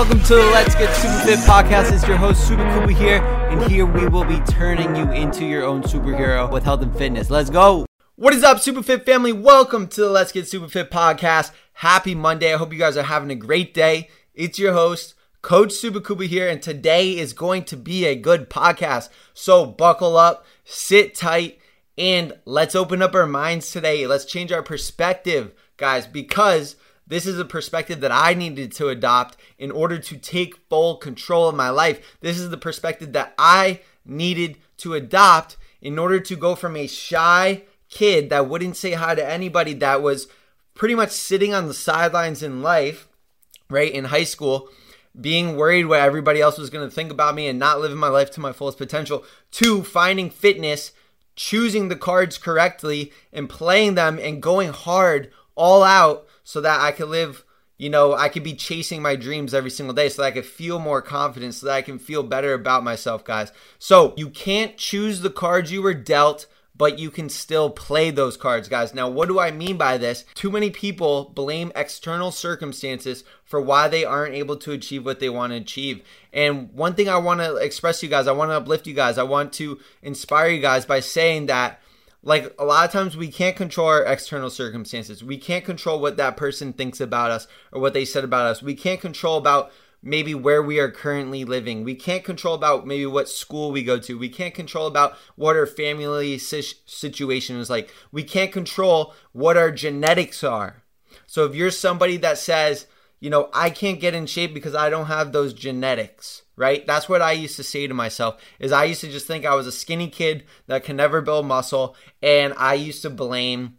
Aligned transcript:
welcome 0.00 0.22
to 0.22 0.34
the 0.34 0.46
Let's 0.46 0.74
Get 0.76 0.96
Super 0.96 1.18
Fit 1.26 1.38
podcast. 1.40 1.92
It's 1.92 2.08
your 2.08 2.16
host, 2.16 2.48
Super 2.48 2.64
Kuba 2.72 2.90
here, 2.90 3.22
and 3.50 3.70
here 3.70 3.84
we 3.84 4.08
will 4.08 4.24
be 4.24 4.40
turning 4.50 4.96
you 4.96 5.12
into 5.12 5.44
your 5.44 5.62
own 5.62 5.82
superhero 5.82 6.50
with 6.50 6.64
health 6.64 6.80
and 6.80 6.96
fitness. 6.96 7.28
Let's 7.28 7.50
go. 7.50 7.84
What 8.16 8.32
is 8.32 8.42
up, 8.42 8.60
Super 8.60 8.82
Fit 8.82 9.04
family? 9.04 9.34
Welcome 9.34 9.88
to 9.88 10.00
the 10.00 10.08
Let's 10.08 10.32
Get 10.32 10.48
Super 10.48 10.68
Fit 10.68 10.90
podcast. 10.90 11.50
Happy 11.74 12.14
Monday. 12.14 12.54
I 12.54 12.56
hope 12.56 12.72
you 12.72 12.78
guys 12.78 12.96
are 12.96 13.02
having 13.02 13.30
a 13.30 13.34
great 13.34 13.74
day. 13.74 14.08
It's 14.32 14.58
your 14.58 14.72
host, 14.72 15.12
Coach 15.42 15.72
Super 15.72 16.00
Kuba 16.00 16.24
here, 16.24 16.48
and 16.48 16.62
today 16.62 17.18
is 17.18 17.34
going 17.34 17.64
to 17.64 17.76
be 17.76 18.06
a 18.06 18.16
good 18.16 18.48
podcast. 18.48 19.10
So 19.34 19.66
buckle 19.66 20.16
up, 20.16 20.46
sit 20.64 21.14
tight, 21.14 21.58
and 21.98 22.32
let's 22.46 22.74
open 22.74 23.02
up 23.02 23.14
our 23.14 23.26
minds 23.26 23.70
today. 23.70 24.06
Let's 24.06 24.24
change 24.24 24.50
our 24.50 24.62
perspective, 24.62 25.52
guys, 25.76 26.06
because 26.06 26.76
this 27.10 27.26
is 27.26 27.40
a 27.40 27.44
perspective 27.44 28.00
that 28.00 28.12
I 28.12 28.34
needed 28.34 28.70
to 28.74 28.88
adopt 28.88 29.36
in 29.58 29.72
order 29.72 29.98
to 29.98 30.16
take 30.16 30.68
full 30.68 30.96
control 30.96 31.48
of 31.48 31.56
my 31.56 31.68
life. 31.68 32.16
This 32.20 32.38
is 32.38 32.50
the 32.50 32.56
perspective 32.56 33.12
that 33.14 33.34
I 33.36 33.80
needed 34.04 34.58
to 34.78 34.94
adopt 34.94 35.56
in 35.82 35.98
order 35.98 36.20
to 36.20 36.36
go 36.36 36.54
from 36.54 36.76
a 36.76 36.86
shy 36.86 37.64
kid 37.88 38.30
that 38.30 38.48
wouldn't 38.48 38.76
say 38.76 38.92
hi 38.92 39.16
to 39.16 39.28
anybody 39.28 39.74
that 39.74 40.02
was 40.02 40.28
pretty 40.74 40.94
much 40.94 41.10
sitting 41.10 41.52
on 41.52 41.66
the 41.66 41.74
sidelines 41.74 42.44
in 42.44 42.62
life, 42.62 43.08
right, 43.68 43.92
in 43.92 44.04
high 44.04 44.24
school, 44.24 44.68
being 45.20 45.56
worried 45.56 45.86
what 45.86 45.98
everybody 45.98 46.40
else 46.40 46.58
was 46.58 46.70
going 46.70 46.88
to 46.88 46.94
think 46.94 47.10
about 47.10 47.34
me 47.34 47.48
and 47.48 47.58
not 47.58 47.80
living 47.80 47.98
my 47.98 48.08
life 48.08 48.30
to 48.30 48.40
my 48.40 48.52
fullest 48.52 48.78
potential, 48.78 49.24
to 49.50 49.82
finding 49.82 50.30
fitness, 50.30 50.92
choosing 51.34 51.88
the 51.88 51.96
cards 51.96 52.38
correctly, 52.38 53.12
and 53.32 53.50
playing 53.50 53.96
them 53.96 54.20
and 54.22 54.40
going 54.40 54.68
hard 54.68 55.32
all 55.56 55.82
out 55.82 56.24
so 56.44 56.60
that 56.60 56.80
I 56.80 56.92
could 56.92 57.08
live, 57.08 57.44
you 57.78 57.90
know, 57.90 58.14
I 58.14 58.28
could 58.28 58.42
be 58.42 58.54
chasing 58.54 59.02
my 59.02 59.16
dreams 59.16 59.54
every 59.54 59.70
single 59.70 59.94
day 59.94 60.08
so 60.08 60.22
that 60.22 60.28
I 60.28 60.32
could 60.32 60.46
feel 60.46 60.78
more 60.78 61.02
confident, 61.02 61.54
so 61.54 61.66
that 61.66 61.74
I 61.74 61.82
can 61.82 61.98
feel 61.98 62.22
better 62.22 62.54
about 62.54 62.84
myself, 62.84 63.24
guys. 63.24 63.52
So 63.78 64.14
you 64.16 64.30
can't 64.30 64.76
choose 64.76 65.20
the 65.20 65.30
cards 65.30 65.72
you 65.72 65.82
were 65.82 65.94
dealt 65.94 66.46
but 66.80 66.98
you 66.98 67.10
can 67.10 67.28
still 67.28 67.68
play 67.68 68.10
those 68.10 68.38
cards, 68.38 68.66
guys. 68.66 68.94
Now, 68.94 69.06
what 69.06 69.28
do 69.28 69.38
I 69.38 69.50
mean 69.50 69.76
by 69.76 69.98
this? 69.98 70.24
Too 70.32 70.50
many 70.50 70.70
people 70.70 71.30
blame 71.34 71.70
external 71.76 72.30
circumstances 72.30 73.22
for 73.44 73.60
why 73.60 73.88
they 73.88 74.02
aren't 74.02 74.34
able 74.34 74.56
to 74.56 74.72
achieve 74.72 75.04
what 75.04 75.20
they 75.20 75.28
want 75.28 75.52
to 75.52 75.58
achieve. 75.58 76.02
And 76.32 76.72
one 76.72 76.94
thing 76.94 77.10
I 77.10 77.18
want 77.18 77.40
to 77.40 77.56
express 77.56 78.00
to 78.00 78.06
you 78.06 78.10
guys, 78.10 78.26
I 78.26 78.32
want 78.32 78.50
to 78.50 78.56
uplift 78.56 78.86
you 78.86 78.94
guys, 78.94 79.18
I 79.18 79.24
want 79.24 79.52
to 79.54 79.78
inspire 80.00 80.48
you 80.48 80.62
guys 80.62 80.86
by 80.86 81.00
saying 81.00 81.46
that 81.46 81.79
like 82.22 82.54
a 82.58 82.64
lot 82.64 82.84
of 82.84 82.92
times 82.92 83.16
we 83.16 83.28
can't 83.28 83.56
control 83.56 83.88
our 83.88 84.04
external 84.04 84.50
circumstances. 84.50 85.24
We 85.24 85.38
can't 85.38 85.64
control 85.64 86.00
what 86.00 86.16
that 86.18 86.36
person 86.36 86.72
thinks 86.72 87.00
about 87.00 87.30
us 87.30 87.46
or 87.72 87.80
what 87.80 87.94
they 87.94 88.04
said 88.04 88.24
about 88.24 88.46
us. 88.46 88.62
We 88.62 88.74
can't 88.74 89.00
control 89.00 89.38
about 89.38 89.72
maybe 90.02 90.34
where 90.34 90.62
we 90.62 90.78
are 90.78 90.90
currently 90.90 91.44
living. 91.44 91.84
We 91.84 91.94
can't 91.94 92.24
control 92.24 92.54
about 92.54 92.86
maybe 92.86 93.06
what 93.06 93.28
school 93.28 93.70
we 93.70 93.82
go 93.82 93.98
to. 93.98 94.18
We 94.18 94.28
can't 94.28 94.54
control 94.54 94.86
about 94.86 95.16
what 95.36 95.56
our 95.56 95.66
family 95.66 96.38
situation 96.38 97.56
is 97.56 97.70
like. 97.70 97.92
We 98.10 98.24
can't 98.24 98.52
control 98.52 99.14
what 99.32 99.56
our 99.56 99.70
genetics 99.70 100.42
are. 100.42 100.82
So 101.26 101.44
if 101.44 101.54
you're 101.54 101.70
somebody 101.70 102.16
that 102.18 102.38
says, 102.38 102.86
you 103.20 103.28
know, 103.28 103.50
I 103.52 103.68
can't 103.70 104.00
get 104.00 104.14
in 104.14 104.26
shape 104.26 104.54
because 104.54 104.74
I 104.74 104.88
don't 104.88 105.06
have 105.06 105.30
those 105.30 105.52
genetics, 105.52 106.42
right? 106.56 106.86
That's 106.86 107.08
what 107.08 107.20
I 107.20 107.32
used 107.32 107.56
to 107.56 107.62
say 107.62 107.86
to 107.86 107.94
myself 107.94 108.40
is 108.58 108.72
I 108.72 108.84
used 108.84 109.02
to 109.02 109.10
just 109.10 109.26
think 109.26 109.44
I 109.44 109.54
was 109.54 109.66
a 109.66 109.72
skinny 109.72 110.08
kid 110.08 110.44
that 110.66 110.84
can 110.84 110.96
never 110.96 111.20
build 111.20 111.44
muscle 111.46 111.94
and 112.22 112.54
I 112.56 112.74
used 112.74 113.02
to 113.02 113.10
blame 113.10 113.76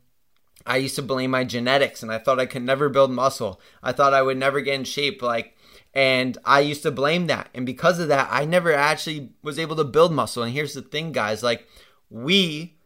I 0.63 0.77
used 0.77 0.95
to 0.97 1.01
blame 1.01 1.31
my 1.31 1.43
genetics 1.43 2.03
and 2.03 2.11
I 2.11 2.19
thought 2.19 2.39
I 2.39 2.45
could 2.45 2.61
never 2.61 2.87
build 2.87 3.09
muscle. 3.09 3.59
I 3.81 3.93
thought 3.93 4.13
I 4.13 4.21
would 4.21 4.37
never 4.37 4.61
get 4.61 4.75
in 4.75 4.83
shape 4.83 5.23
like 5.23 5.57
and 5.93 6.37
I 6.45 6.59
used 6.59 6.83
to 6.83 6.91
blame 6.91 7.27
that. 7.27 7.49
And 7.55 7.65
because 7.65 7.99
of 7.99 8.09
that, 8.09 8.29
I 8.31 8.45
never 8.45 8.71
actually 8.71 9.31
was 9.41 9.57
able 9.57 9.75
to 9.77 9.83
build 9.83 10.13
muscle. 10.13 10.43
And 10.43 10.53
here's 10.53 10.75
the 10.75 10.83
thing, 10.83 11.11
guys, 11.11 11.41
like 11.41 11.67
we 12.09 12.77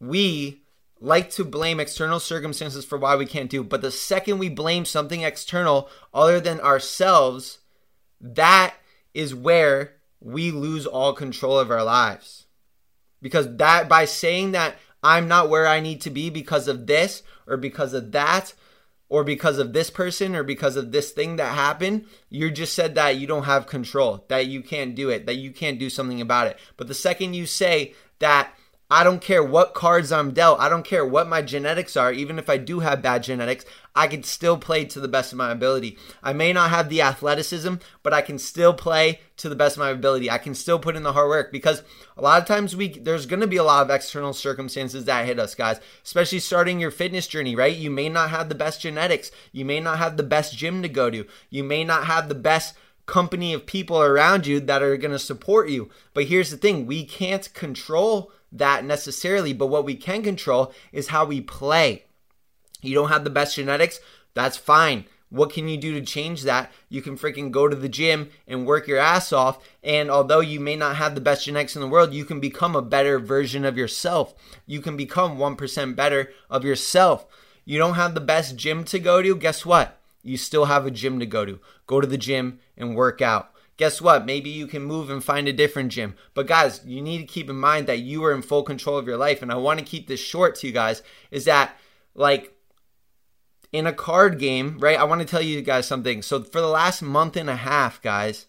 we 0.00 0.63
like 1.04 1.30
to 1.30 1.44
blame 1.44 1.78
external 1.78 2.18
circumstances 2.18 2.84
for 2.84 2.98
why 2.98 3.14
we 3.14 3.26
can't 3.26 3.50
do. 3.50 3.62
But 3.62 3.82
the 3.82 3.90
second 3.90 4.38
we 4.38 4.48
blame 4.48 4.84
something 4.84 5.20
external 5.20 5.88
other 6.12 6.40
than 6.40 6.60
ourselves, 6.60 7.58
that 8.20 8.74
is 9.12 9.34
where 9.34 9.96
we 10.20 10.50
lose 10.50 10.86
all 10.86 11.12
control 11.12 11.58
of 11.58 11.70
our 11.70 11.84
lives. 11.84 12.46
Because 13.20 13.56
that 13.56 13.88
by 13.88 14.06
saying 14.06 14.52
that 14.52 14.76
I'm 15.02 15.28
not 15.28 15.50
where 15.50 15.66
I 15.66 15.80
need 15.80 16.00
to 16.02 16.10
be 16.10 16.30
because 16.30 16.66
of 16.66 16.86
this 16.86 17.22
or 17.46 17.58
because 17.58 17.92
of 17.92 18.12
that 18.12 18.54
or 19.10 19.22
because 19.22 19.58
of 19.58 19.74
this 19.74 19.90
person 19.90 20.34
or 20.34 20.42
because 20.42 20.76
of 20.76 20.90
this 20.90 21.10
thing 21.10 21.36
that 21.36 21.54
happened, 21.54 22.06
you 22.30 22.50
just 22.50 22.72
said 22.72 22.94
that 22.94 23.16
you 23.16 23.26
don't 23.26 23.44
have 23.44 23.66
control, 23.66 24.24
that 24.28 24.46
you 24.46 24.62
can't 24.62 24.94
do 24.94 25.10
it, 25.10 25.26
that 25.26 25.36
you 25.36 25.52
can't 25.52 25.78
do 25.78 25.90
something 25.90 26.22
about 26.22 26.46
it. 26.46 26.58
But 26.78 26.88
the 26.88 26.94
second 26.94 27.34
you 27.34 27.44
say 27.44 27.94
that 28.18 28.54
I 28.90 29.02
don't 29.02 29.22
care 29.22 29.42
what 29.42 29.74
cards 29.74 30.12
I'm 30.12 30.32
dealt. 30.32 30.60
I 30.60 30.68
don't 30.68 30.84
care 30.84 31.06
what 31.06 31.26
my 31.26 31.40
genetics 31.40 31.96
are. 31.96 32.12
Even 32.12 32.38
if 32.38 32.50
I 32.50 32.58
do 32.58 32.80
have 32.80 33.00
bad 33.00 33.22
genetics, 33.22 33.64
I 33.94 34.06
can 34.08 34.22
still 34.22 34.58
play 34.58 34.84
to 34.86 35.00
the 35.00 35.08
best 35.08 35.32
of 35.32 35.38
my 35.38 35.50
ability. 35.50 35.96
I 36.22 36.32
may 36.34 36.52
not 36.52 36.70
have 36.70 36.88
the 36.88 37.00
athleticism, 37.00 37.76
but 38.02 38.12
I 38.12 38.20
can 38.20 38.38
still 38.38 38.74
play 38.74 39.20
to 39.38 39.48
the 39.48 39.56
best 39.56 39.76
of 39.76 39.80
my 39.80 39.90
ability. 39.90 40.30
I 40.30 40.38
can 40.38 40.54
still 40.54 40.78
put 40.78 40.96
in 40.96 41.02
the 41.02 41.14
hard 41.14 41.28
work 41.28 41.50
because 41.50 41.82
a 42.16 42.22
lot 42.22 42.40
of 42.40 42.46
times 42.46 42.76
we 42.76 42.88
there's 42.88 43.26
going 43.26 43.40
to 43.40 43.46
be 43.46 43.56
a 43.56 43.64
lot 43.64 43.82
of 43.82 43.90
external 43.90 44.34
circumstances 44.34 45.06
that 45.06 45.26
hit 45.26 45.38
us, 45.38 45.54
guys. 45.54 45.80
Especially 46.04 46.38
starting 46.38 46.78
your 46.78 46.90
fitness 46.90 47.26
journey, 47.26 47.56
right? 47.56 47.76
You 47.76 47.90
may 47.90 48.10
not 48.10 48.30
have 48.30 48.50
the 48.50 48.54
best 48.54 48.82
genetics. 48.82 49.30
You 49.50 49.64
may 49.64 49.80
not 49.80 49.98
have 49.98 50.16
the 50.16 50.22
best 50.22 50.56
gym 50.56 50.82
to 50.82 50.88
go 50.88 51.08
to. 51.08 51.26
You 51.48 51.64
may 51.64 51.84
not 51.84 52.04
have 52.04 52.28
the 52.28 52.34
best 52.34 52.74
company 53.06 53.52
of 53.52 53.66
people 53.66 54.00
around 54.00 54.46
you 54.46 54.60
that 54.60 54.82
are 54.82 54.96
going 54.96 55.12
to 55.12 55.18
support 55.18 55.68
you. 55.68 55.90
But 56.12 56.24
here's 56.24 56.50
the 56.50 56.56
thing, 56.56 56.86
we 56.86 57.04
can't 57.04 57.52
control 57.54 58.32
that 58.54 58.84
necessarily, 58.84 59.52
but 59.52 59.66
what 59.66 59.84
we 59.84 59.94
can 59.94 60.22
control 60.22 60.72
is 60.92 61.08
how 61.08 61.24
we 61.24 61.40
play. 61.40 62.04
You 62.80 62.94
don't 62.94 63.08
have 63.10 63.24
the 63.24 63.30
best 63.30 63.56
genetics, 63.56 64.00
that's 64.34 64.56
fine. 64.56 65.04
What 65.30 65.52
can 65.52 65.66
you 65.66 65.76
do 65.76 65.94
to 65.94 66.06
change 66.06 66.42
that? 66.42 66.70
You 66.88 67.02
can 67.02 67.18
freaking 67.18 67.50
go 67.50 67.66
to 67.66 67.74
the 67.74 67.88
gym 67.88 68.30
and 68.46 68.66
work 68.66 68.86
your 68.86 68.98
ass 68.98 69.32
off. 69.32 69.58
And 69.82 70.08
although 70.08 70.40
you 70.40 70.60
may 70.60 70.76
not 70.76 70.94
have 70.96 71.16
the 71.16 71.20
best 71.20 71.44
genetics 71.44 71.74
in 71.74 71.82
the 71.82 71.88
world, 71.88 72.14
you 72.14 72.24
can 72.24 72.38
become 72.38 72.76
a 72.76 72.82
better 72.82 73.18
version 73.18 73.64
of 73.64 73.76
yourself. 73.76 74.34
You 74.64 74.80
can 74.80 74.96
become 74.96 75.38
1% 75.38 75.96
better 75.96 76.30
of 76.48 76.62
yourself. 76.62 77.26
You 77.64 77.78
don't 77.78 77.94
have 77.94 78.14
the 78.14 78.20
best 78.20 78.54
gym 78.56 78.84
to 78.84 79.00
go 79.00 79.22
to, 79.22 79.34
guess 79.34 79.66
what? 79.66 79.98
You 80.22 80.36
still 80.36 80.66
have 80.66 80.86
a 80.86 80.90
gym 80.90 81.18
to 81.18 81.26
go 81.26 81.44
to. 81.44 81.58
Go 81.86 82.00
to 82.00 82.06
the 82.06 82.18
gym 82.18 82.60
and 82.76 82.94
work 82.94 83.20
out 83.20 83.53
guess 83.76 84.00
what? 84.00 84.26
Maybe 84.26 84.50
you 84.50 84.66
can 84.66 84.82
move 84.82 85.10
and 85.10 85.22
find 85.22 85.48
a 85.48 85.52
different 85.52 85.92
gym. 85.92 86.14
But 86.34 86.46
guys, 86.46 86.80
you 86.84 87.02
need 87.02 87.18
to 87.18 87.24
keep 87.24 87.50
in 87.50 87.56
mind 87.56 87.86
that 87.86 88.00
you 88.00 88.24
are 88.24 88.32
in 88.32 88.42
full 88.42 88.62
control 88.62 88.98
of 88.98 89.06
your 89.06 89.16
life. 89.16 89.42
And 89.42 89.50
I 89.50 89.56
want 89.56 89.78
to 89.78 89.84
keep 89.84 90.06
this 90.06 90.20
short 90.20 90.54
to 90.56 90.66
you 90.66 90.72
guys 90.72 91.02
is 91.30 91.44
that, 91.44 91.76
like, 92.14 92.56
in 93.72 93.86
a 93.86 93.92
card 93.92 94.38
game, 94.38 94.78
right? 94.78 94.98
I 94.98 95.04
want 95.04 95.20
to 95.20 95.26
tell 95.26 95.42
you 95.42 95.60
guys 95.62 95.86
something. 95.86 96.22
So, 96.22 96.42
for 96.42 96.60
the 96.60 96.68
last 96.68 97.02
month 97.02 97.36
and 97.36 97.50
a 97.50 97.56
half, 97.56 98.00
guys, 98.02 98.46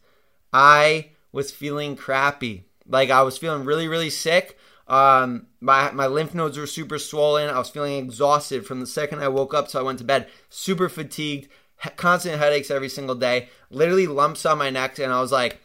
I 0.54 1.12
was 1.32 1.52
feeling 1.52 1.96
crappy. 1.96 2.66
Like, 2.88 3.10
I 3.10 3.24
was 3.24 3.38
feeling 3.38 3.66
really, 3.66 3.88
really 3.88 4.12
sick. 4.12 4.58
Um, 4.88 5.48
my 5.62 5.90
my 5.92 6.06
lymph 6.06 6.36
nodes 6.36 6.60
were 6.60 6.68
super 6.68 7.00
swollen. 7.00 7.50
I 7.50 7.58
was 7.58 7.70
feeling 7.70 7.98
exhausted 7.98 8.68
from 8.68 8.80
the 8.80 8.86
second 8.86 9.20
I 9.20 9.28
woke 9.30 9.54
up, 9.54 9.68
so 9.68 9.80
I 9.80 9.84
went 9.84 9.98
to 10.00 10.06
bed, 10.06 10.28
super 10.50 10.90
fatigued 10.90 11.50
constant 11.96 12.40
headaches 12.40 12.72
every 12.72 12.90
single 12.90 13.16
day, 13.16 13.50
literally 13.70 14.08
lumps 14.08 14.46
on 14.46 14.58
my 14.58 14.70
neck, 14.70 15.00
and 15.00 15.12
I 15.12 15.22
was 15.22 15.32
like, 15.32 15.60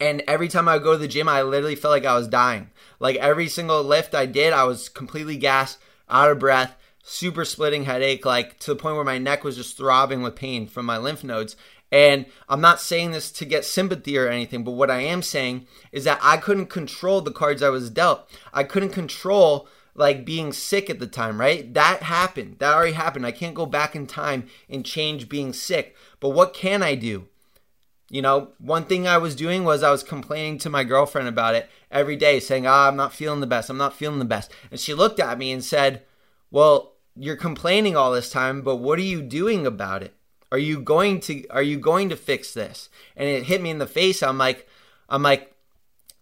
and 0.00 0.22
every 0.26 0.48
time 0.48 0.68
I 0.68 0.74
would 0.74 0.82
go 0.82 0.92
to 0.92 0.98
the 0.98 1.08
gym, 1.08 1.28
I 1.28 1.42
literally 1.42 1.76
felt 1.76 1.92
like 1.92 2.04
I 2.04 2.16
was 2.16 2.28
dying. 2.28 2.70
Like 2.98 3.16
every 3.16 3.48
single 3.48 3.82
lift 3.82 4.14
I 4.14 4.26
did, 4.26 4.52
I 4.52 4.64
was 4.64 4.88
completely 4.88 5.36
gassed, 5.36 5.78
out 6.08 6.30
of 6.30 6.38
breath, 6.38 6.76
super 7.02 7.44
splitting 7.44 7.84
headache, 7.84 8.24
like 8.24 8.58
to 8.60 8.72
the 8.72 8.80
point 8.80 8.96
where 8.96 9.04
my 9.04 9.18
neck 9.18 9.44
was 9.44 9.56
just 9.56 9.76
throbbing 9.76 10.22
with 10.22 10.36
pain 10.36 10.66
from 10.66 10.86
my 10.86 10.98
lymph 10.98 11.24
nodes. 11.24 11.56
And 11.92 12.26
I'm 12.48 12.60
not 12.60 12.80
saying 12.80 13.12
this 13.12 13.30
to 13.32 13.44
get 13.44 13.64
sympathy 13.64 14.18
or 14.18 14.26
anything, 14.26 14.64
but 14.64 14.72
what 14.72 14.90
I 14.90 15.00
am 15.00 15.22
saying 15.22 15.66
is 15.92 16.04
that 16.04 16.18
I 16.22 16.38
couldn't 16.38 16.66
control 16.66 17.20
the 17.20 17.30
cards 17.30 17.62
I 17.62 17.68
was 17.68 17.88
dealt. 17.88 18.28
I 18.52 18.64
couldn't 18.64 18.90
control 18.90 19.68
like 19.94 20.24
being 20.24 20.52
sick 20.52 20.90
at 20.90 20.98
the 20.98 21.06
time, 21.06 21.40
right? 21.40 21.72
That 21.72 22.02
happened. 22.02 22.56
That 22.58 22.74
already 22.74 22.92
happened. 22.92 23.26
I 23.26 23.32
can't 23.32 23.54
go 23.54 23.66
back 23.66 23.94
in 23.94 24.06
time 24.06 24.48
and 24.68 24.84
change 24.84 25.28
being 25.28 25.52
sick. 25.52 25.96
But 26.20 26.30
what 26.30 26.54
can 26.54 26.82
I 26.82 26.94
do? 26.94 27.28
You 28.10 28.22
know, 28.22 28.48
one 28.58 28.84
thing 28.84 29.06
I 29.06 29.18
was 29.18 29.34
doing 29.34 29.64
was 29.64 29.82
I 29.82 29.90
was 29.90 30.02
complaining 30.02 30.58
to 30.58 30.70
my 30.70 30.84
girlfriend 30.84 31.28
about 31.28 31.54
it 31.54 31.70
every 31.90 32.16
day, 32.16 32.40
saying, 32.40 32.66
Ah, 32.66 32.86
oh, 32.86 32.88
I'm 32.88 32.96
not 32.96 33.14
feeling 33.14 33.40
the 33.40 33.46
best. 33.46 33.70
I'm 33.70 33.78
not 33.78 33.94
feeling 33.94 34.18
the 34.18 34.24
best. 34.24 34.52
And 34.70 34.78
she 34.78 34.94
looked 34.94 35.20
at 35.20 35.38
me 35.38 35.52
and 35.52 35.64
said, 35.64 36.02
Well, 36.50 36.92
you're 37.16 37.36
complaining 37.36 37.96
all 37.96 38.12
this 38.12 38.30
time, 38.30 38.62
but 38.62 38.76
what 38.76 38.98
are 38.98 39.02
you 39.02 39.22
doing 39.22 39.66
about 39.66 40.02
it? 40.02 40.14
Are 40.52 40.58
you 40.58 40.80
going 40.80 41.20
to 41.20 41.46
are 41.48 41.62
you 41.62 41.78
going 41.78 42.08
to 42.10 42.16
fix 42.16 42.52
this? 42.52 42.88
And 43.16 43.28
it 43.28 43.44
hit 43.44 43.62
me 43.62 43.70
in 43.70 43.78
the 43.78 43.86
face. 43.86 44.22
I'm 44.22 44.38
like, 44.38 44.68
I'm 45.08 45.22
like, 45.22 45.52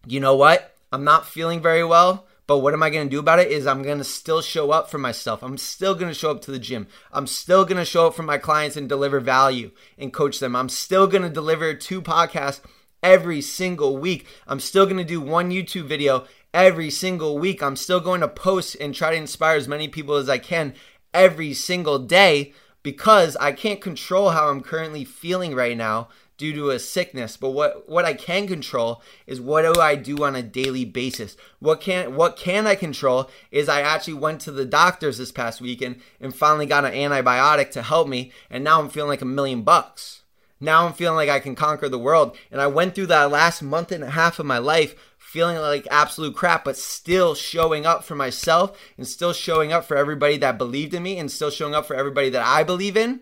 you 0.07 0.21
know 0.21 0.37
what? 0.37 0.75
I'm 0.93 1.05
not 1.05 1.27
feeling 1.27 1.61
very 1.61 1.85
well 1.85 2.27
But 2.53 2.59
what 2.59 2.75
am 2.75 2.83
I 2.83 2.91
going 2.91 3.07
to 3.07 3.11
do 3.11 3.19
about 3.19 3.39
it 3.39 3.51
is 3.51 3.67
I'm 3.67 3.81
going 3.81 3.97
to 3.97 4.05
still 4.05 4.43
show 4.43 4.73
up 4.73 4.91
for 4.91 4.99
myself. 4.99 5.43
I'm 5.43 5.57
still 5.57 5.95
going 5.95 6.09
to 6.09 6.15
show 6.15 6.31
up 6.31 6.43
to 6.43 6.51
the 6.51 6.59
gym. 6.59 6.87
I'm 7.11 7.27
still 7.27 7.65
going 7.65 7.79
to 7.79 7.85
show 7.87 8.09
up 8.09 8.15
for 8.15 8.25
my 8.25 8.37
clients 8.37 8.77
and 8.77 8.91
deliver 8.91 9.21
value 9.21 9.71
and 9.97 10.13
coach 10.13 10.39
them. 10.39 10.55
I'm 10.55 10.69
still 10.69 11.07
going 11.07 11.23
to 11.23 11.31
deliver 11.31 11.73
two 11.73 12.03
podcasts 12.03 12.61
every 13.03 13.41
single 13.41 13.97
week. 13.97 14.27
I'm 14.47 14.61
still 14.61 14.85
going 14.85 14.99
to 14.99 15.03
do 15.03 15.19
one 15.19 15.51
YouTube 15.51 15.87
video 15.87 16.27
every 16.53 16.91
single 16.91 17.39
week. 17.39 17.63
I'm 17.63 17.75
still 17.75 18.01
going 18.01 18.21
to 18.21 18.29
post 18.29 18.77
and 18.79 18.95
try 18.95 19.13
to 19.13 19.17
inspire 19.17 19.57
as 19.57 19.67
many 19.67 19.89
people 19.89 20.17
as 20.17 20.29
I 20.29 20.37
can 20.37 20.75
every 21.15 21.55
single 21.55 22.01
day 22.01 22.53
because 22.83 23.35
I 23.37 23.53
can't 23.53 23.81
control 23.81 24.33
how 24.33 24.51
I'm 24.51 24.61
currently 24.61 25.07
feeling 25.07 25.55
right 25.55 25.75
now 25.75 26.09
due 26.43 26.53
to 26.53 26.71
a 26.71 26.79
sickness. 26.81 27.37
But 27.37 27.51
what, 27.51 27.89
what 27.89 28.05
I 28.05 28.15
can 28.15 28.49
control 28.49 29.01
is 29.29 29.41
what 29.41 29.63
do 29.63 29.81
I 29.81 29.95
do 29.95 30.25
on 30.25 30.35
a 30.35 30.43
daily 30.43 30.85
basis? 30.85 31.37
What 31.61 31.81
can 31.81 32.17
what 32.17 32.37
can 32.37 32.67
I 32.67 32.75
control 32.75 33.31
is 33.53 33.69
I 33.69 33.83
actually 33.83 34.15
went 34.15 34.41
to 34.41 34.51
the 34.51 34.65
doctors 34.65 35.19
this 35.19 35.31
past 35.31 35.61
weekend 35.61 36.01
and 36.21 36.35
finally 36.35 36.67
got 36.67 36.85
an 36.85 36.95
antibiotic 36.95 37.71
to 37.71 37.83
help 37.83 38.09
me, 38.09 38.33
and 38.51 38.65
now 38.65 38.81
I'm 38.81 38.89
feeling 38.89 39.11
like 39.11 39.23
a 39.23 39.25
million 39.25 39.63
bucks. 39.63 40.23
Now 40.59 40.85
I'm 40.85 40.95
feeling 40.95 41.15
like 41.15 41.29
I 41.29 41.39
can 41.39 41.55
conquer 41.55 41.89
the 41.89 41.97
world. 41.97 42.37
And 42.51 42.61
I 42.61 42.67
went 42.67 42.97
through 42.97 43.07
that 43.07 43.31
last 43.31 43.63
month 43.63 43.93
and 43.93 44.03
a 44.03 44.11
half 44.11 44.41
of 44.41 44.47
my 44.47 44.59
life 44.59 44.97
feeling 45.17 45.59
like 45.59 45.87
absolute 45.93 46.35
crap, 46.35 46.65
but 46.65 46.77
still 46.77 47.37
showing 47.37 47.87
up 47.87 48.03
for 48.03 48.17
myself 48.17 48.77
and 48.97 49.07
still 49.07 49.33
showing 49.33 49.73
up 49.73 49.85
for 49.85 49.97
everybody 49.97 50.39
that 50.39 50.59
believed 50.59 50.93
in 50.93 51.05
me 51.05 51.19
and 51.19 51.31
still 51.31 51.51
showing 51.51 51.75
up 51.75 51.87
for 51.87 51.95
everybody 51.95 52.31
that 52.31 52.45
I 52.45 52.65
believe 52.65 52.97
in. 52.97 53.21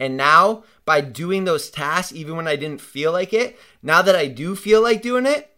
And 0.00 0.16
now, 0.16 0.64
by 0.84 1.00
doing 1.00 1.44
those 1.44 1.70
tasks, 1.70 2.12
even 2.12 2.36
when 2.36 2.48
I 2.48 2.56
didn't 2.56 2.80
feel 2.80 3.12
like 3.12 3.32
it, 3.32 3.58
now 3.82 4.02
that 4.02 4.16
I 4.16 4.26
do 4.26 4.56
feel 4.56 4.82
like 4.82 5.02
doing 5.02 5.26
it, 5.26 5.50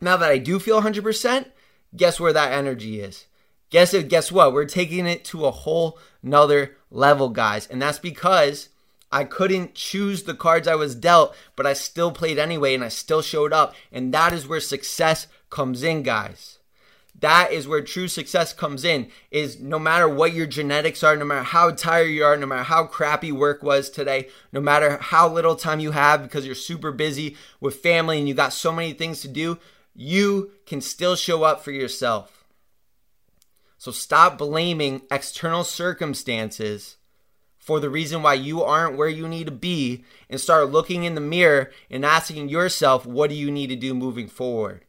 now 0.00 0.16
that 0.16 0.30
I 0.30 0.38
do 0.38 0.58
feel 0.58 0.82
100%, 0.82 1.46
guess 1.94 2.18
where 2.20 2.32
that 2.32 2.52
energy 2.52 3.00
is? 3.00 3.26
Guess 3.70 3.94
it, 3.94 4.08
guess 4.08 4.30
what? 4.30 4.52
We're 4.52 4.64
taking 4.64 5.06
it 5.06 5.24
to 5.26 5.46
a 5.46 5.50
whole 5.50 5.98
nother 6.22 6.76
level, 6.90 7.28
guys. 7.30 7.66
And 7.66 7.80
that's 7.80 7.98
because 7.98 8.68
I 9.10 9.24
couldn't 9.24 9.74
choose 9.74 10.24
the 10.24 10.34
cards 10.34 10.68
I 10.68 10.74
was 10.74 10.94
dealt, 10.94 11.34
but 11.54 11.66
I 11.66 11.72
still 11.72 12.12
played 12.12 12.38
anyway 12.38 12.74
and 12.74 12.84
I 12.84 12.88
still 12.88 13.22
showed 13.22 13.52
up. 13.52 13.74
And 13.92 14.12
that 14.12 14.32
is 14.32 14.46
where 14.46 14.60
success 14.60 15.26
comes 15.50 15.82
in, 15.82 16.02
guys. 16.02 16.58
That 17.20 17.50
is 17.50 17.66
where 17.66 17.80
true 17.82 18.08
success 18.08 18.52
comes 18.52 18.84
in. 18.84 19.10
Is 19.30 19.58
no 19.58 19.78
matter 19.78 20.08
what 20.08 20.34
your 20.34 20.46
genetics 20.46 21.02
are, 21.02 21.16
no 21.16 21.24
matter 21.24 21.44
how 21.44 21.70
tired 21.70 22.08
you 22.08 22.24
are, 22.24 22.36
no 22.36 22.46
matter 22.46 22.64
how 22.64 22.84
crappy 22.84 23.32
work 23.32 23.62
was 23.62 23.88
today, 23.88 24.28
no 24.52 24.60
matter 24.60 24.98
how 24.98 25.28
little 25.28 25.56
time 25.56 25.80
you 25.80 25.92
have 25.92 26.22
because 26.22 26.44
you're 26.44 26.54
super 26.54 26.92
busy 26.92 27.36
with 27.60 27.76
family 27.76 28.18
and 28.18 28.28
you 28.28 28.34
got 28.34 28.52
so 28.52 28.70
many 28.70 28.92
things 28.92 29.20
to 29.22 29.28
do, 29.28 29.58
you 29.94 30.52
can 30.66 30.80
still 30.80 31.16
show 31.16 31.42
up 31.42 31.64
for 31.64 31.70
yourself. 31.70 32.44
So 33.78 33.92
stop 33.92 34.36
blaming 34.38 35.02
external 35.10 35.64
circumstances 35.64 36.96
for 37.58 37.80
the 37.80 37.90
reason 37.90 38.22
why 38.22 38.34
you 38.34 38.62
aren't 38.62 38.96
where 38.96 39.08
you 39.08 39.26
need 39.26 39.46
to 39.46 39.52
be 39.52 40.04
and 40.28 40.40
start 40.40 40.70
looking 40.70 41.04
in 41.04 41.14
the 41.14 41.20
mirror 41.20 41.70
and 41.90 42.04
asking 42.04 42.48
yourself, 42.48 43.06
what 43.06 43.30
do 43.30 43.36
you 43.36 43.50
need 43.50 43.68
to 43.68 43.76
do 43.76 43.94
moving 43.94 44.28
forward? 44.28 44.85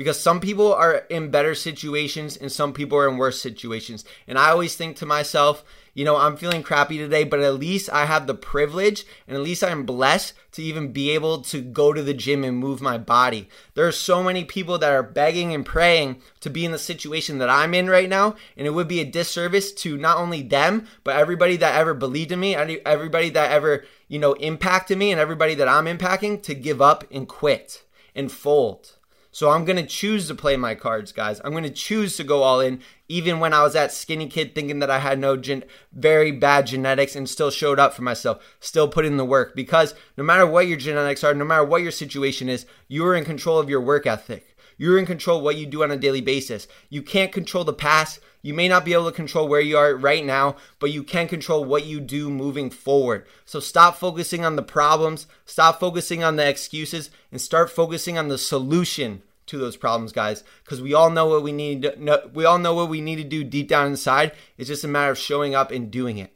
Because 0.00 0.18
some 0.18 0.40
people 0.40 0.72
are 0.72 1.04
in 1.10 1.30
better 1.30 1.54
situations 1.54 2.34
and 2.34 2.50
some 2.50 2.72
people 2.72 2.96
are 2.96 3.06
in 3.06 3.18
worse 3.18 3.38
situations. 3.38 4.02
And 4.26 4.38
I 4.38 4.48
always 4.48 4.74
think 4.74 4.96
to 4.96 5.04
myself, 5.04 5.62
you 5.92 6.06
know, 6.06 6.16
I'm 6.16 6.38
feeling 6.38 6.62
crappy 6.62 6.96
today, 6.96 7.22
but 7.24 7.40
at 7.40 7.56
least 7.56 7.90
I 7.90 8.06
have 8.06 8.26
the 8.26 8.34
privilege 8.34 9.04
and 9.28 9.36
at 9.36 9.42
least 9.42 9.62
I'm 9.62 9.84
blessed 9.84 10.32
to 10.52 10.62
even 10.62 10.94
be 10.94 11.10
able 11.10 11.42
to 11.42 11.60
go 11.60 11.92
to 11.92 12.02
the 12.02 12.14
gym 12.14 12.44
and 12.44 12.56
move 12.56 12.80
my 12.80 12.96
body. 12.96 13.50
There 13.74 13.86
are 13.86 13.92
so 13.92 14.22
many 14.22 14.42
people 14.42 14.78
that 14.78 14.90
are 14.90 15.02
begging 15.02 15.52
and 15.52 15.66
praying 15.66 16.22
to 16.40 16.48
be 16.48 16.64
in 16.64 16.72
the 16.72 16.78
situation 16.78 17.36
that 17.36 17.50
I'm 17.50 17.74
in 17.74 17.90
right 17.90 18.08
now, 18.08 18.36
and 18.56 18.66
it 18.66 18.70
would 18.70 18.88
be 18.88 19.00
a 19.00 19.04
disservice 19.04 19.70
to 19.82 19.98
not 19.98 20.16
only 20.16 20.40
them, 20.40 20.86
but 21.04 21.16
everybody 21.16 21.58
that 21.58 21.74
ever 21.74 21.92
believed 21.92 22.32
in 22.32 22.40
me, 22.40 22.56
everybody 22.56 23.28
that 23.28 23.52
ever, 23.52 23.84
you 24.08 24.18
know, 24.18 24.32
impacted 24.32 24.96
me, 24.96 25.12
and 25.12 25.20
everybody 25.20 25.54
that 25.56 25.68
I'm 25.68 25.84
impacting 25.84 26.42
to 26.44 26.54
give 26.54 26.80
up 26.80 27.04
and 27.10 27.28
quit 27.28 27.84
and 28.14 28.32
fold. 28.32 28.96
So 29.32 29.50
I'm 29.50 29.64
going 29.64 29.76
to 29.76 29.86
choose 29.86 30.26
to 30.26 30.34
play 30.34 30.56
my 30.56 30.74
cards, 30.74 31.12
guys. 31.12 31.40
I'm 31.44 31.52
going 31.52 31.62
to 31.64 31.70
choose 31.70 32.16
to 32.16 32.24
go 32.24 32.42
all 32.42 32.60
in, 32.60 32.80
even 33.08 33.38
when 33.38 33.52
I 33.52 33.62
was 33.62 33.74
that 33.74 33.92
skinny 33.92 34.26
kid 34.26 34.54
thinking 34.54 34.80
that 34.80 34.90
I 34.90 34.98
had 34.98 35.20
no 35.20 35.36
gen- 35.36 35.64
very 35.92 36.32
bad 36.32 36.66
genetics 36.66 37.14
and 37.14 37.28
still 37.28 37.50
showed 37.50 37.78
up 37.78 37.94
for 37.94 38.02
myself, 38.02 38.42
still 38.58 38.88
put 38.88 39.06
in 39.06 39.18
the 39.18 39.24
work. 39.24 39.54
Because 39.54 39.94
no 40.16 40.24
matter 40.24 40.46
what 40.46 40.66
your 40.66 40.78
genetics 40.78 41.22
are, 41.22 41.32
no 41.32 41.44
matter 41.44 41.64
what 41.64 41.82
your 41.82 41.92
situation 41.92 42.48
is, 42.48 42.66
you 42.88 43.06
are 43.06 43.14
in 43.14 43.24
control 43.24 43.58
of 43.58 43.70
your 43.70 43.80
work 43.80 44.06
ethic. 44.06 44.56
You're 44.76 44.98
in 44.98 45.06
control 45.06 45.42
what 45.42 45.56
you 45.56 45.66
do 45.66 45.82
on 45.82 45.90
a 45.90 45.96
daily 45.96 46.22
basis. 46.22 46.66
You 46.88 47.02
can't 47.02 47.32
control 47.32 47.64
the 47.64 47.72
past. 47.72 48.18
You 48.42 48.54
may 48.54 48.68
not 48.68 48.84
be 48.84 48.92
able 48.92 49.06
to 49.06 49.12
control 49.16 49.48
where 49.48 49.60
you 49.60 49.76
are 49.76 49.94
right 49.94 50.24
now, 50.24 50.56
but 50.78 50.90
you 50.90 51.02
can 51.02 51.28
control 51.28 51.64
what 51.64 51.84
you 51.84 52.00
do 52.00 52.30
moving 52.30 52.70
forward. 52.70 53.26
So 53.44 53.60
stop 53.60 53.96
focusing 53.96 54.44
on 54.44 54.56
the 54.56 54.62
problems, 54.62 55.26
stop 55.44 55.78
focusing 55.78 56.24
on 56.24 56.36
the 56.36 56.48
excuses, 56.48 57.10
and 57.30 57.40
start 57.40 57.70
focusing 57.70 58.16
on 58.16 58.28
the 58.28 58.38
solution 58.38 59.22
to 59.46 59.58
those 59.58 59.76
problems, 59.76 60.12
guys. 60.12 60.42
Because 60.64 60.80
we 60.80 60.94
all 60.94 61.10
know 61.10 61.26
what 61.26 61.42
we 61.42 61.52
need. 61.52 61.82
To, 61.82 62.30
we 62.32 62.44
all 62.44 62.58
know 62.58 62.74
what 62.74 62.88
we 62.88 63.00
need 63.00 63.16
to 63.16 63.24
do 63.24 63.44
deep 63.44 63.68
down 63.68 63.86
inside. 63.88 64.32
It's 64.56 64.68
just 64.68 64.84
a 64.84 64.88
matter 64.88 65.12
of 65.12 65.18
showing 65.18 65.54
up 65.54 65.70
and 65.70 65.90
doing 65.90 66.18
it. 66.18 66.34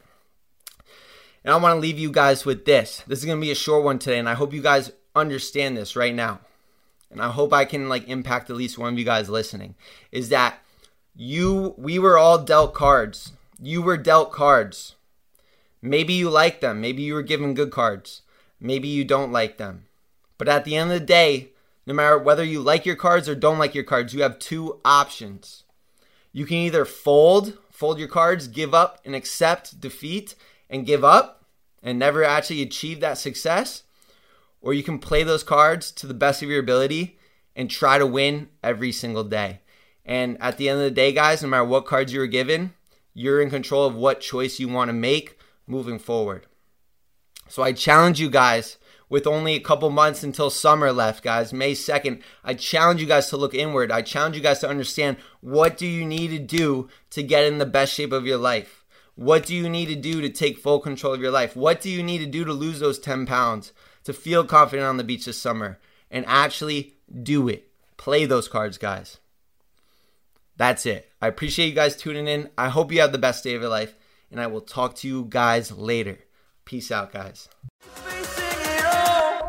And 1.45 1.53
I 1.53 1.56
want 1.56 1.77
to 1.77 1.81
leave 1.81 1.99
you 1.99 2.11
guys 2.11 2.45
with 2.45 2.65
this. 2.65 3.03
This 3.06 3.19
is 3.19 3.25
going 3.25 3.39
to 3.39 3.45
be 3.45 3.51
a 3.51 3.56
short 3.56 3.85
one 3.85 3.99
today, 3.99 4.19
and 4.19 4.29
I 4.29 4.35
hope 4.35 4.53
you 4.53 4.62
guys 4.62 4.93
understand 5.15 5.77
this 5.77 5.95
right 5.95 6.15
now 6.15 6.41
and 7.15 7.23
I 7.23 7.31
hope 7.31 7.53
I 7.53 7.65
can 7.65 7.89
like 7.89 8.09
impact 8.09 8.51
at 8.51 8.56
least 8.56 8.77
one 8.77 8.93
of 8.93 8.99
you 8.99 9.05
guys 9.05 9.31
listening, 9.31 9.77
is 10.12 10.29
that 10.29 10.59
you 11.15 11.75
we 11.77 11.99
were 11.99 12.19
all 12.19 12.39
dealt 12.39 12.75
cards. 12.75 13.33
You 13.61 13.83
were 13.83 13.97
dealt 13.97 14.33
cards. 14.33 14.97
Maybe 15.81 16.15
you 16.15 16.31
like 16.31 16.61
them, 16.61 16.81
maybe 16.81 17.03
you 17.03 17.15
were 17.15 17.23
given 17.23 17.55
good 17.55 17.71
cards. 17.71 18.23
Maybe 18.59 18.89
you 18.89 19.05
don't 19.05 19.33
like 19.33 19.59
them. 19.59 19.85
But 20.39 20.49
at 20.49 20.65
the 20.65 20.77
end 20.77 20.91
of 20.91 20.99
the 20.99 21.05
day, 21.05 21.51
no 21.87 21.93
matter 21.95 22.19
whether 22.19 22.43
you 22.43 22.61
like 22.61 22.87
your 22.87 22.97
cards 22.97 23.29
or 23.29 23.35
don't 23.35 23.59
like 23.59 23.75
your 23.75 23.85
cards, 23.85 24.15
you 24.15 24.23
have 24.23 24.39
two 24.39 24.81
options. 24.85 25.65
You 26.33 26.47
can 26.47 26.57
either 26.57 26.85
fold, 26.85 27.59
fold 27.71 27.99
your 27.99 28.09
cards, 28.09 28.49
give 28.49 28.75
up 28.75 29.01
and 29.05 29.15
accept 29.15 29.81
defeat 29.81 30.35
and 30.71 30.87
give 30.87 31.05
up 31.05 31.45
and 31.83 31.99
never 31.99 32.25
actually 32.25 32.63
achieve 32.63 33.01
that 33.01 33.19
success, 33.19 33.83
or 34.63 34.73
you 34.73 34.83
can 34.83 34.99
play 34.99 35.23
those 35.23 35.43
cards 35.43 35.93
to 35.93 36.07
the 36.07 36.15
best 36.15 36.43
of 36.43 36.49
your 36.49 36.61
ability 36.61 37.19
and 37.55 37.71
try 37.71 37.99
to 37.99 38.07
win 38.07 38.49
every 38.63 38.91
single 38.91 39.25
day. 39.25 39.61
And 40.05 40.37
at 40.41 40.59
the 40.59 40.69
end 40.69 40.79
of 40.79 40.85
the 40.85 40.91
day, 40.91 41.12
guys, 41.12 41.43
no 41.43 41.49
matter 41.49 41.65
what 41.65 41.87
cards 41.87 42.12
you 42.12 42.21
were 42.21 42.27
given, 42.27 42.75
you're 43.15 43.41
in 43.41 43.51
control 43.51 43.87
of 43.87 43.95
what 43.95 44.20
choice 44.20 44.58
you 44.58 44.69
want 44.69 44.89
to 44.89 44.93
make 44.93 45.39
moving 45.67 45.99
forward. 45.99 46.46
So 47.49 47.63
I 47.63 47.73
challenge 47.73 48.20
you 48.20 48.31
guys 48.31 48.79
with 49.08 49.27
only 49.27 49.55
a 49.55 49.61
couple 49.61 49.91
months 49.91 50.23
until 50.23 50.51
summer 50.51 50.93
left, 50.93 51.23
guys, 51.23 51.53
May 51.53 51.73
2nd, 51.73 52.23
I 52.43 52.55
challenge 52.55 53.01
you 53.01 53.06
guys 53.06 53.29
to 53.29 53.37
look 53.37 53.55
inward. 53.55 53.93
I 53.93 54.03
challenge 54.03 54.37
you 54.37 54.43
guys 54.43 54.61
to 54.61 54.69
understand 54.69 55.19
what 55.41 55.77
do 55.77 55.87
you 55.87 56.05
need 56.05 56.29
to 56.29 56.39
do 56.39 56.89
to 57.11 57.23
get 57.23 57.44
in 57.44 57.58
the 57.58 57.67
best 57.67 57.93
shape 57.94 58.13
of 58.13 58.27
your 58.27 58.39
life? 58.39 58.84
What 59.15 59.46
do 59.46 59.55
you 59.55 59.69
need 59.69 59.87
to 59.87 59.94
do 59.94 60.20
to 60.20 60.29
take 60.29 60.58
full 60.58 60.81
control 60.81 61.15
of 61.15 61.20
your 61.20 61.31
life? 61.31 61.55
What 61.55 61.81
do 61.81 61.91
you 61.91 62.03
need 62.03 62.19
to 62.19 62.27
do 62.27 62.44
to 62.44 62.53
lose 62.53 62.81
those 62.81 62.99
10 62.99 63.27
pounds? 63.27 63.73
to 64.05 64.13
feel 64.13 64.44
confident 64.44 64.87
on 64.87 64.99
the 64.99 65.05
beach 65.05 65.25
this 65.25 65.39
summer 65.39 65.79
and 66.11 66.25
actually 66.27 66.94
do 67.23 67.49
it. 67.49 67.70
Play 67.96 68.27
those 68.27 68.49
cards, 68.49 68.79
guys. 68.79 69.19
That's 70.56 70.87
it. 70.87 71.11
I 71.20 71.27
appreciate 71.27 71.69
you 71.69 71.75
guys 71.75 71.96
tuning 71.96 72.29
in. 72.29 72.51
I 72.56 72.69
hope 72.69 72.93
you 72.93 73.01
have 73.01 73.13
the 73.13 73.19
best 73.19 73.43
day 73.44 73.55
of 73.55 73.63
your 73.63 73.70
life, 73.70 73.94
and 74.31 74.41
I 74.41 74.46
will 74.46 74.61
talk 74.61 74.94
to 74.96 75.08
you 75.08 75.27
guys 75.29 75.73
later. 75.73 76.19
Peace 76.65 76.91
out, 76.91 77.13
guys. 77.13 77.49